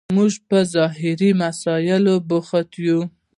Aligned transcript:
موږ 0.17 0.33
په 0.49 0.57
ظاهري 0.73 1.29
مسایلو 1.43 2.15
بوخت 2.29 2.69
یو. 2.87 3.01